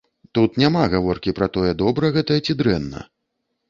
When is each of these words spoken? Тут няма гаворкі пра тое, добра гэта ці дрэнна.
Тут 0.37 0.57
няма 0.63 0.85
гаворкі 0.95 1.35
пра 1.41 1.51
тое, 1.59 1.71
добра 1.85 2.15
гэта 2.19 2.43
ці 2.45 2.61
дрэнна. 2.65 3.09